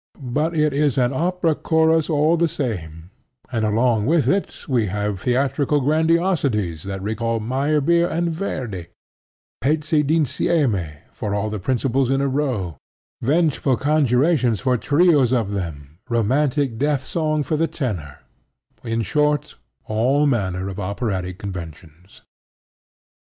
[0.33, 3.11] But it is an opera chorus all the same;
[3.51, 8.87] and along with it we have theatrical grandiosities that recall Meyerbeer and Verdi:
[9.63, 12.77] pezzi d'insieme for all the principals in a row,
[13.21, 18.21] vengeful conjurations for trios of them, romantic death song for the tenor:
[18.83, 19.53] in short,
[19.85, 22.23] all manner of operatic conventions.